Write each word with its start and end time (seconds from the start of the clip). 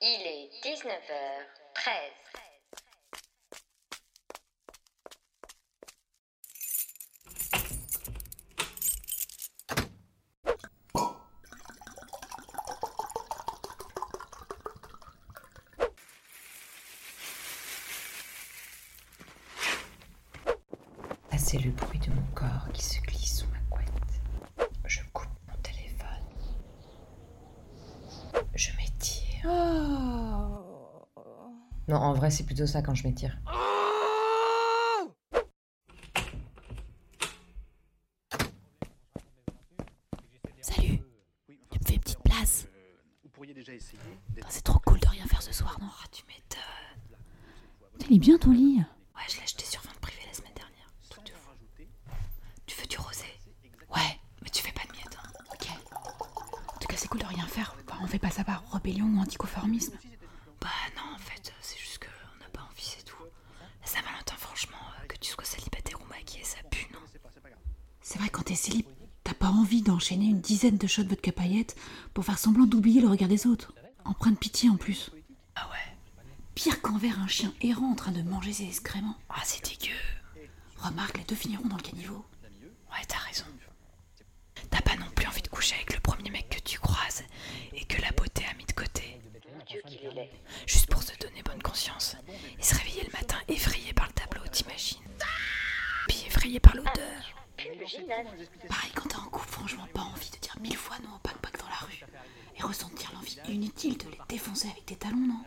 Il 0.00 0.06
est 0.06 0.50
19h13. 0.62 2.12
Ça, 21.30 21.38
c'est 21.38 21.58
le 21.58 21.70
bruit 21.72 21.98
de 21.98 22.10
mon 22.10 22.22
corps 22.34 22.68
qui 22.72 22.82
se 22.84 23.00
glisse 23.00 23.40
sous 23.40 23.46
ma 23.48 23.58
couette. 23.68 23.88
Je 24.86 25.00
coupe 25.12 25.26
mon 25.48 25.56
téléphone. 25.62 26.06
Je 28.54 28.70
m'étire. 28.76 29.37
Non, 31.88 31.96
en 31.96 32.12
vrai, 32.12 32.30
c'est 32.30 32.44
plutôt 32.44 32.66
ça 32.66 32.82
quand 32.82 32.94
je 32.94 33.04
m'étire. 33.06 33.38
Salut, 40.60 41.00
tu 41.70 41.78
me 41.78 41.84
fais 41.86 41.94
une 41.94 42.00
petite 42.00 42.22
place. 42.22 42.66
C'est 44.48 44.64
trop 44.64 44.78
cool 44.80 44.98
de 45.00 45.06
rien 45.08 45.24
faire 45.26 45.42
ce 45.42 45.52
soir, 45.52 45.76
non? 45.80 45.88
Ah, 46.02 46.06
tu 46.10 46.22
m'étonnes. 46.26 48.06
Il 48.10 48.16
est 48.16 48.18
bien 48.18 48.38
ton 48.38 48.50
lit? 48.50 48.78
Ouais, 48.78 49.22
je 49.28 49.36
l'ai 49.36 49.42
acheté 49.42 49.64
sur 49.64 49.80
vente 49.82 49.98
privée 50.00 50.22
la 50.26 50.32
semaine 50.34 50.52
dernière. 50.54 50.92
Truc 51.08 51.24
de 51.24 51.32
fou. 51.32 51.50
Tu 52.66 52.80
veux 52.80 52.86
du 52.86 52.96
rosé? 52.98 53.24
Ouais, 53.94 54.18
Mais 54.42 54.50
tu 54.50 54.62
fais 54.62 54.72
pas 54.72 54.84
de 54.86 54.92
miettes. 54.92 55.16
hein. 55.22 55.28
ok. 55.52 55.68
En 56.74 56.78
tout 56.78 56.88
cas, 56.88 56.96
c'est 56.96 57.08
cool 57.08 57.20
de 57.20 57.26
rien 57.26 57.46
faire. 57.46 57.74
On 58.00 58.06
fait 58.06 58.18
pas 58.18 58.30
ça 58.30 58.44
par 58.44 58.62
rébellion 58.72 59.06
ou 59.06 59.20
anticonformisme. 59.20 59.94
Bah 60.60 60.68
non, 60.96 61.14
en 61.14 61.18
fait, 61.18 61.52
c'est 61.60 61.78
juste 61.78 61.98
qu'on 61.98 62.42
n'a 62.44 62.48
pas 62.50 62.62
envie, 62.62 62.82
c'est 62.82 63.04
tout. 63.04 63.16
Saint-Valentin, 63.84 64.34
franchement, 64.36 64.76
euh, 65.00 65.06
que 65.06 65.16
tu 65.18 65.30
sois 65.30 65.44
célibataire 65.44 65.98
ou 66.00 66.08
maquillée, 66.08 66.44
ça 66.44 66.58
pue, 66.70 66.88
non 66.92 67.00
C'est 68.00 68.18
vrai, 68.18 68.28
quand 68.28 68.42
t'es 68.42 68.54
célib, 68.54 68.86
t'as 69.24 69.34
pas 69.34 69.48
envie 69.48 69.82
d'enchaîner 69.82 70.26
une 70.26 70.40
dizaine 70.40 70.76
de 70.78 70.86
shots 70.86 71.04
de 71.04 71.08
vodka 71.08 71.32
paillettes 71.32 71.76
pour 72.14 72.24
faire 72.24 72.38
semblant 72.38 72.66
d'oublier 72.66 73.00
le 73.00 73.08
regard 73.08 73.28
des 73.28 73.46
autres. 73.46 73.72
En 74.04 74.14
prendre 74.14 74.38
pitié 74.38 74.70
en 74.70 74.76
plus. 74.76 75.10
Ah 75.54 75.68
ouais 75.70 75.96
Pire 76.54 76.80
qu'envers 76.80 77.20
un 77.20 77.28
chien 77.28 77.52
errant 77.60 77.90
en 77.90 77.94
train 77.94 78.12
de 78.12 78.22
manger 78.22 78.52
ses 78.52 78.64
excréments. 78.64 79.16
Ah, 79.28 79.40
c'est 79.44 79.64
dégueu. 79.64 79.94
Remarque, 80.78 81.18
les 81.18 81.24
deux 81.24 81.34
finiront 81.34 81.66
dans 81.68 81.76
le 81.76 81.82
caniveau. 81.82 82.24
Ouais, 82.90 83.04
t'as 83.06 83.18
raison. 83.18 83.44
T'as 84.70 84.80
pas 84.80 84.96
non 84.96 85.10
plus 85.14 85.26
envie 85.26 85.42
de 85.42 85.48
coucher 85.48 85.74
avec 85.76 85.94
le 85.94 86.00
premier 86.00 86.30
mec 86.30 86.48
que 86.48 86.60
tu 86.60 86.78
croises 86.78 87.22
et 87.72 87.84
que 87.84 88.00
la 88.02 88.10
beauté 88.12 88.44
a 88.50 88.54
mis 88.54 88.64
de 88.64 88.72
côté. 88.72 89.20
Mon 89.56 89.64
Dieu 89.64 89.80
qu'il 89.86 90.04
est 90.04 90.14
laid. 90.14 90.27
Juste 90.66 90.88
pour 90.90 91.02
se 91.02 91.16
donner 91.18 91.42
bonne 91.42 91.62
conscience. 91.62 92.16
Et 92.58 92.62
se 92.62 92.74
réveiller 92.74 93.04
le 93.04 93.12
matin 93.12 93.38
effrayé 93.48 93.92
par 93.92 94.06
le 94.06 94.12
tableau, 94.12 94.46
t'imagines? 94.48 95.02
Puis 96.08 96.24
effrayé 96.26 96.60
par 96.60 96.74
l'odeur. 96.74 97.22
Pareil, 98.68 98.92
quand 98.94 99.08
t'es 99.08 99.16
en 99.16 99.24
couple, 99.30 99.48
franchement, 99.48 99.86
pas 99.92 100.02
envie 100.02 100.30
de 100.30 100.38
dire 100.38 100.56
mille 100.60 100.76
fois 100.76 100.96
non 101.00 101.16
au 101.16 101.18
pack-pack 101.18 101.58
dans 101.58 101.68
la 101.68 101.76
rue. 101.86 102.04
Et 102.56 102.62
ressentir 102.62 103.12
l'envie 103.12 103.38
inutile 103.48 103.96
de 103.98 104.04
les 104.04 104.18
défoncer 104.28 104.68
avec 104.68 104.86
tes 104.86 104.96
talons, 104.96 105.16
non? 105.16 105.44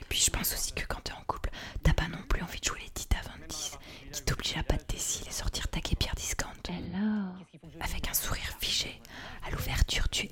Et 0.00 0.04
puis 0.08 0.20
je 0.20 0.30
pense 0.30 0.52
aussi 0.52 0.72
que 0.72 0.86
quand 0.86 1.00
t'es 1.02 1.12
en 1.12 1.22
couple, 1.26 1.50
t'as 1.82 1.92
pas 1.92 2.06
non 2.06 2.22
plus 2.28 2.42
envie 2.42 2.60
de 2.60 2.64
jouer 2.64 2.80
les 2.80 2.90
titres 2.90 3.16
à 3.18 3.22
20 3.22 3.46
qui 4.12 4.22
t'obligent 4.22 4.56
à 4.58 4.62
pas 4.62 4.76
tes 4.76 4.96
cils 4.96 5.26
et 5.26 5.32
sortir 5.32 5.66
ta 5.68 5.80
pierre 5.80 6.14
discount. 6.14 6.46
Avec 7.80 8.08
un 8.08 8.14
sourire 8.14 8.54
figé, 8.60 9.00
à 9.44 9.50
l'ouverture 9.50 10.06
du 10.10 10.27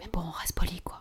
Mais 0.00 0.08
bon, 0.12 0.20
on 0.20 0.30
reste 0.30 0.54
poli, 0.54 0.80
quoi. 0.82 0.95